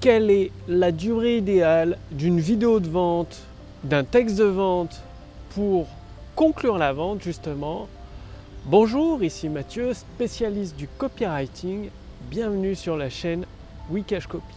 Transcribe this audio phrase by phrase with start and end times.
[0.00, 3.42] quelle est la durée idéale d'une vidéo de vente,
[3.84, 5.02] d'un texte de vente
[5.54, 5.88] pour
[6.34, 7.86] conclure la vente justement.
[8.64, 11.90] Bonjour, ici Mathieu, spécialiste du copywriting.
[12.30, 13.44] Bienvenue sur la chaîne
[13.90, 14.54] Wikash Copy.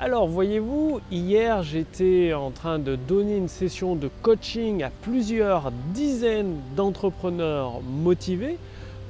[0.00, 6.56] Alors voyez-vous, hier j'étais en train de donner une session de coaching à plusieurs dizaines
[6.74, 8.56] d'entrepreneurs motivés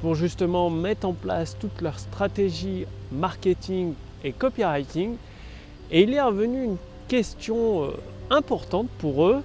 [0.01, 3.95] pour justement mettre en place toute leur stratégie marketing
[4.25, 5.15] et copywriting.
[5.95, 6.77] Et il est revenu une
[7.07, 7.91] question euh,
[8.29, 9.45] importante pour eux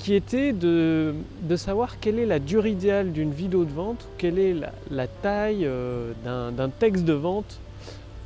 [0.00, 1.14] qui était de,
[1.54, 4.56] savoir quelle est la durée idéale d'une vidéo de vente, quelle est
[4.90, 7.60] la, taille euh, d'un texte de vente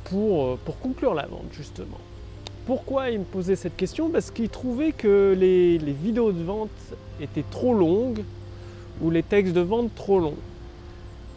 [0.05, 1.99] pour, euh, pour, conclure la vente justement.
[2.65, 4.09] Pourquoi ils me posaient cette question?
[4.09, 6.71] Parce qu'ils trouvaient que les vidéos de vente
[7.21, 8.23] étaient trop longues
[9.01, 10.37] ou les textes de vente trop longs.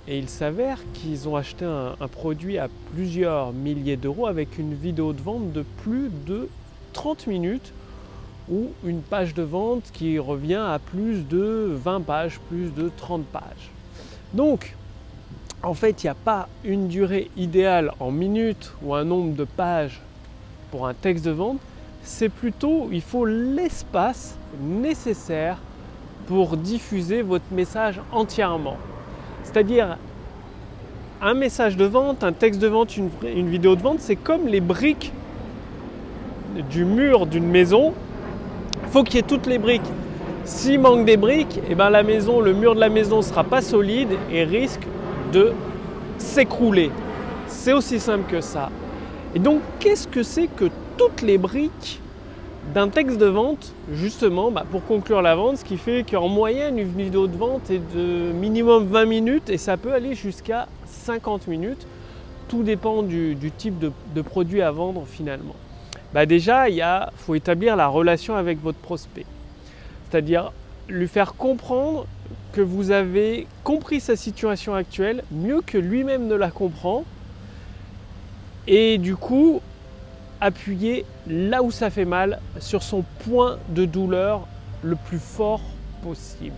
[0.08, 5.12] Et il s'avère qu'ils ont acheté un, produit à plusieurs milliers d'euros avec une vidéo
[5.12, 6.48] de vente de plus de
[6.92, 7.72] 30 minutes
[8.48, 13.24] ou une page de vente qui revient à plus de 20 pages, plus de 30
[13.24, 13.70] pages.
[14.32, 14.76] Donc,
[15.64, 19.44] en fait, il n'y a pas une durée idéale en minutes ou un nombre de
[19.44, 20.00] pages
[20.70, 21.58] pour un texte de vente,
[22.04, 25.58] c'est plutôt il faut l'espace nécessaire
[26.28, 28.76] pour diffuser votre message entièrement.
[29.46, 29.96] C'est-à-dire,
[31.22, 34.60] un message de vente, un texte de vente, une, vidéo de vente, c'est comme les
[34.60, 35.12] briques
[36.68, 37.94] du mur d'une maison.
[38.82, 39.88] Il faut qu'il y ait toutes les briques.
[40.44, 43.44] S'il manque des briques, eh ben la maison, le mur de la maison ne sera
[43.44, 44.86] pas solide et risque
[45.32, 45.52] de
[46.18, 46.90] s'écrouler.
[47.46, 48.70] C'est aussi simple que ça.
[49.34, 50.66] Et donc, qu'est-ce que c'est que
[50.98, 52.00] toutes les briques
[52.74, 56.78] d'un texte de vente, justement, bah, pour conclure la vente, ce qui fait qu'en moyenne,
[56.78, 61.46] une vidéo de vente est de minimum 20 minutes et ça peut aller jusqu'à 50
[61.46, 61.86] minutes.
[62.48, 65.56] Tout dépend du, type de, produit à vendre finalement.
[66.14, 66.84] Bah déjà, il
[67.16, 69.26] faut établir la relation avec votre prospect.
[70.08, 70.52] C'est-à-dire
[70.88, 72.06] lui faire comprendre
[72.52, 77.04] que vous avez compris sa situation actuelle mieux que lui-même ne la comprend.
[78.68, 79.60] Et du coup,
[80.40, 84.46] appuyer là où ça fait mal, sur son point de douleur
[84.82, 85.62] le plus fort
[86.02, 86.54] possible.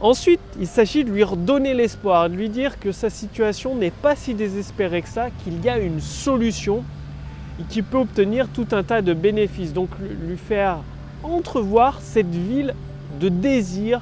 [0.00, 4.16] Ensuite, il s'agit de lui redonner l'espoir, de lui dire que sa situation n'est pas
[4.16, 6.82] si désespérée que ça, qu'il y a une solution
[7.60, 9.72] et qu'il peut obtenir tout un tas de bénéfices.
[9.72, 9.90] Donc
[10.26, 10.78] lui faire
[11.22, 12.74] entrevoir cette ville
[13.20, 14.00] de désir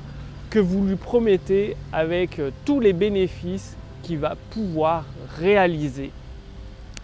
[0.49, 5.05] que vous lui promettez avec euh, tous les bénéfices qu'il va pouvoir
[5.38, 6.11] réaliser.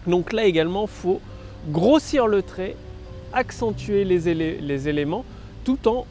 [0.07, 1.21] Donc là également, il faut
[1.69, 2.75] grossir le trait,
[3.33, 5.25] accentuer les, éléments,
[5.63, 6.05] tout en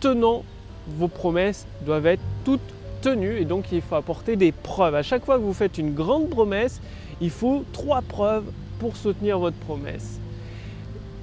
[0.00, 0.44] tenant
[0.86, 2.60] vos promesses doivent être toutes
[3.02, 4.94] tenues et donc il faut apporter des preuves.
[4.94, 6.80] À chaque fois que vous faites une grande promesse,
[7.20, 8.44] il faut trois preuves
[8.78, 10.18] pour soutenir votre promesse.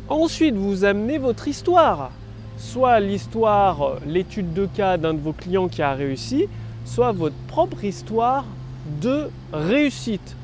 [0.07, 2.11] Ensuite, vous amenez votre histoire,
[2.57, 6.47] soit l'histoire, l'étude de cas d'un de vos clients qui a réussi,
[6.85, 8.45] soit votre propre histoire
[9.01, 10.35] de réussite.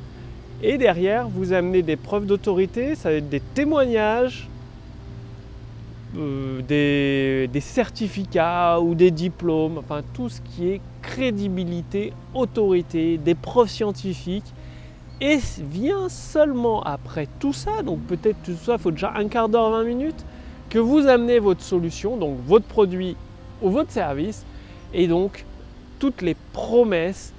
[0.68, 4.50] Et derrière, vous amenez des preuves d'autorité, ça va être des témoignages,
[6.18, 13.36] euh, des, des, certificats ou des diplômes, enfin tout ce qui est crédibilité, autorité, des
[13.36, 14.56] preuves scientifiques.
[15.22, 19.50] Et vient seulement après tout ça, donc peut-être tout ça, il faut déjà un quart
[19.50, 20.26] d'heure, 20 minutes,
[20.72, 23.16] que vous amenez votre solution, donc votre produit
[23.62, 24.44] ou votre service,
[24.96, 25.46] et donc
[26.00, 27.34] toutes les promesses,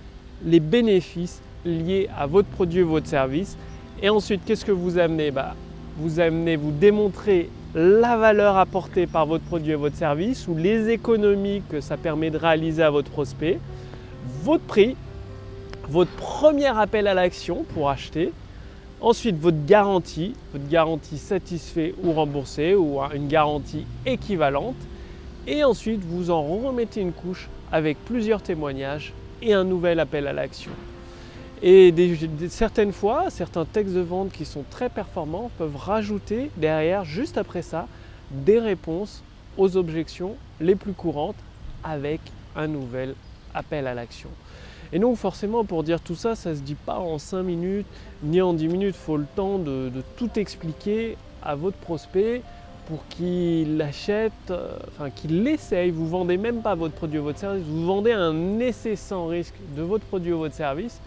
[0.45, 3.57] les bénéfices lié à votre produit ou votre service.
[4.03, 5.31] Et ensuite, qu'est-ce que vous amenez?
[5.31, 5.55] Bah,
[5.99, 10.89] Vous amenez, vous démontrez la valeur apportée par votre produit et votre service ou les
[10.89, 13.59] économies que ça permet de réaliser à votre prospect,
[14.43, 14.97] votre prix,
[15.89, 18.33] votre premier appel à l'action pour acheter,
[19.01, 24.77] ensuite votre garantie, votre garantie satisfait ou remboursée ou une garantie équivalente,
[25.47, 29.13] et ensuite vous en remettez une couche avec plusieurs témoignages
[29.43, 30.73] et un nouvel appel à l'action.
[31.63, 31.95] Et
[32.51, 37.63] certaines fois, certains textes de vente qui sont très performants peuvent rajouter derrière, juste après
[37.63, 37.87] ça,
[38.31, 39.23] des réponses
[39.57, 41.37] aux objections les plus courantes
[41.83, 42.21] avec
[42.57, 43.15] un nouvel
[43.55, 44.29] appel à l'action.
[44.93, 47.87] Et donc forcément pour dire tout ça, ça ne se dit pas en 5 minutes
[48.23, 48.95] ni en 10 minutes.
[48.99, 52.43] Il faut le temps de, tout expliquer à votre prospect
[52.87, 55.91] pour qu'il l'achète, euh, enfin qu'il l'essaye.
[55.91, 59.27] Vous ne vendez même pas votre produit ou votre service, vous vendez un essai sans
[59.27, 61.01] risque de votre produit ou votre service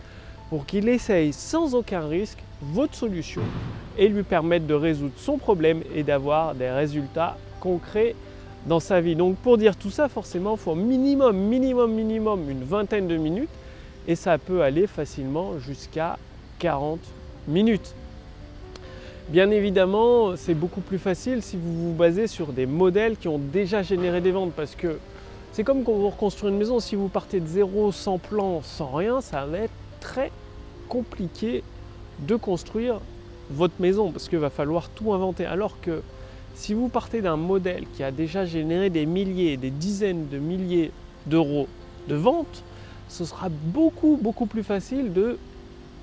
[0.50, 3.42] pour qu'il essaye sans aucun risque votre solution
[3.98, 8.16] et lui permettre de résoudre son problème et d'avoir des résultats concrets
[8.66, 9.16] dans sa vie.
[9.16, 13.50] Donc pour dire tout ça, forcément, il faut minimum, minimum, minimum une vingtaine de minutes
[14.08, 16.18] et ça peut aller facilement jusqu'à
[16.60, 17.00] 40
[17.48, 17.94] minutes.
[19.30, 23.38] Bien évidemment, c'est beaucoup plus facile si vous vous basez sur des modèles qui ont
[23.38, 24.98] déjà généré des ventes parce que
[25.52, 28.92] c'est comme quand vous reconstruisez une maison, si vous partez de zéro, sans plan, sans
[28.92, 30.32] rien, ça va être très
[30.88, 31.64] compliqué
[32.20, 33.00] de construire
[33.52, 35.46] votre maison parce qu'il va falloir tout inventer.
[35.46, 36.02] Alors que
[36.56, 40.92] si vous partez d'un modèle qui a déjà généré des milliers, des dizaines de milliers
[41.26, 41.68] d'euros
[42.08, 42.64] de vente,
[43.08, 45.38] ce sera beaucoup beaucoup plus facile de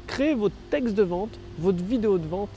[0.06, 2.50] créer votre texte de vente, votre vidéo de vente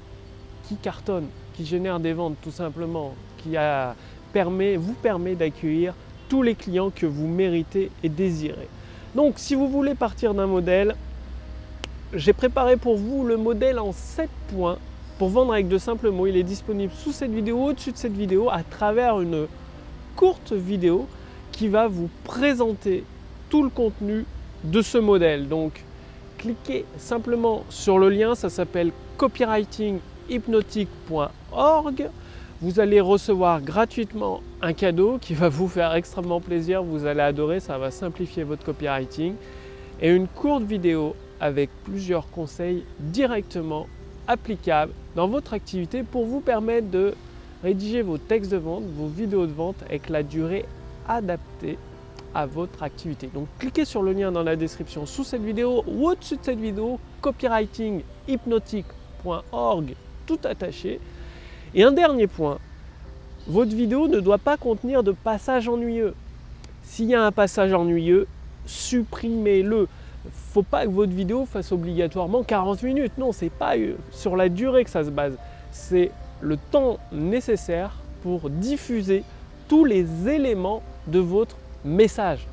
[0.68, 3.96] qui cartonne, qui génère des ventes tout simplement, qui a,
[4.34, 5.94] permet, vous permet d'accueillir
[6.30, 8.68] tous les clients que vous méritez et désirez.
[9.16, 10.96] Donc si vous voulez partir d'un modèle,
[12.14, 14.78] j'ai préparé pour vous le modèle en 7 points
[15.20, 16.26] pour vendre avec de simples mots.
[16.28, 19.46] Il est disponible sous cette vidéo, au-dessus de cette vidéo, à travers une
[20.16, 21.08] courte vidéo
[21.52, 23.04] qui va vous présenter
[23.50, 24.26] tout le contenu
[24.64, 25.48] de ce modèle.
[25.48, 25.84] Donc
[26.38, 32.10] cliquez simplement sur le lien, ça s'appelle copywritinghypnotique.org.
[32.62, 37.60] Vous allez recevoir gratuitement un cadeau qui va vous faire extrêmement plaisir, vous allez adorer,
[37.60, 39.36] ça va simplifier votre copywriting.
[40.02, 43.88] Et une courte vidéo avec plusieurs conseils directement
[44.28, 47.14] applicables dans votre activité pour vous permettre de
[47.64, 50.66] rédiger vos textes de vente, vos vidéos de vente avec la durée
[51.08, 51.78] adaptée
[52.34, 53.30] à votre activité.
[53.34, 56.60] Donc cliquez sur le lien dans la description sous cette vidéo ou au-dessus de cette
[56.60, 59.96] vidéo, copywritinghypnotique.org,
[60.26, 61.00] tout attaché.
[61.74, 62.60] Et un dernier point,
[63.48, 66.14] votre vidéo ne doit pas contenir de passage ennuyeux.
[66.84, 68.28] S'il y a un passage ennuyeux,
[68.66, 69.88] supprimez-le.
[70.54, 73.18] Faut pas que votre vidéo fasse obligatoirement 40 minutes.
[73.18, 75.38] Non, c'est pas euh, sur la durée que ça se base.
[75.71, 76.12] C'est
[76.42, 79.24] le temps nécessaire pour diffuser
[79.68, 81.56] tous les éléments de votre
[81.86, 82.48] message.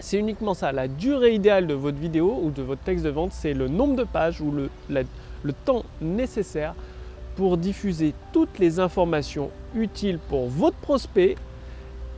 [0.00, 0.72] C'est uniquement ça.
[0.72, 3.96] La durée idéale de votre vidéo ou de votre texte de vente, c'est le nombre
[3.96, 6.74] de pages ou le, temps nécessaire
[7.36, 11.36] pour diffuser toutes les informations utiles pour votre prospect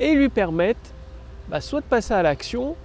[0.00, 0.80] et lui permettre
[1.48, 2.76] bah, soit de passer à l'action,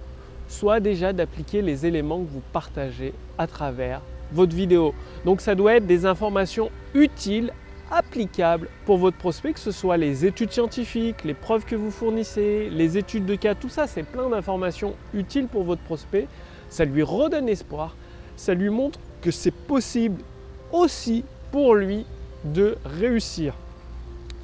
[0.52, 4.02] soit déjà d'appliquer les éléments que vous partagez à travers
[4.32, 4.94] votre vidéo.
[5.24, 7.52] Donc ça doit être des informations utiles
[7.90, 12.68] applicable pour votre prospect, que ce soit les études scientifiques, les preuves que vous fournissez,
[12.70, 16.28] les études de cas, tout ça, c'est plein d'informations utiles pour votre prospect.
[16.68, 17.96] Ça lui redonne espoir,
[18.36, 20.22] ça lui montre que c'est possible
[20.70, 22.06] aussi pour lui
[22.44, 23.54] de réussir.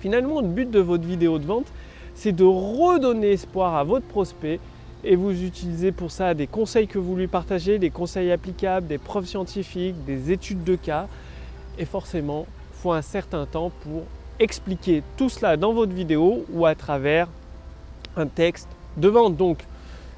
[0.01, 1.67] Finalement, le but de votre vidéo de vente,
[2.15, 4.61] c'est de redonner espoir à votre prospect
[5.05, 8.97] et vous utilisez pour ça des conseils que vous lui partagez, des conseils applicables, des
[8.99, 11.07] preuves scientifiques, des études de cas.
[11.79, 14.05] Et forcément, faut un certain temps pour
[14.39, 17.29] expliquer tout cela dans votre vidéo ou à travers
[18.17, 19.37] un texte de vente.
[19.37, 19.65] Donc,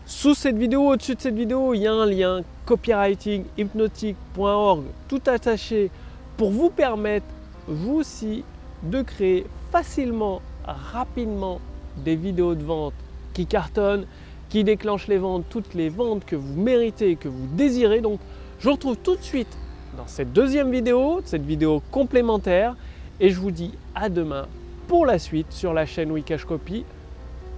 [0.06, 5.90] sous cette vidéo, au-dessus de cette vidéo, il y a un lien copywritinghypnotique.org tout attaché
[6.36, 7.26] pour vous permettre,
[7.68, 8.44] vous aussi,
[8.82, 11.60] de créer facilement, rapidement
[11.98, 12.94] des vidéos de vente
[13.34, 14.06] qui cartonnent,
[14.50, 18.02] qui déclenchent les ventes, toutes les ventes que vous méritez, que vous désirez.
[18.02, 18.20] Donc,
[18.58, 19.56] je vous retrouve tout de suite
[19.96, 22.76] dans cette deuxième vidéo, cette vidéo complémentaire.
[23.20, 24.46] Et je vous dis à demain
[24.88, 26.84] pour la suite sur la chaîne Wikash Copy.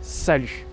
[0.01, 0.67] Salut